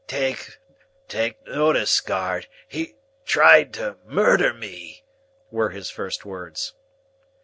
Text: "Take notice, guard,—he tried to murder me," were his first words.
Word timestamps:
"Take 0.07 0.49
notice, 1.45 1.99
guard,—he 2.01 2.95
tried 3.23 3.71
to 3.75 3.97
murder 4.03 4.51
me," 4.51 5.03
were 5.51 5.69
his 5.69 5.91
first 5.91 6.25
words. 6.25 6.73